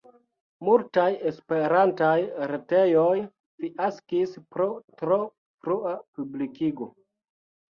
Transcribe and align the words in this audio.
Multaj 0.67 1.03
esperantaj 1.31 2.13
retejoj 2.53 3.11
fiaskis 3.59 4.33
pro 4.57 4.67
tro 5.03 5.21
frua 5.67 5.93
publikigo. 6.17 6.91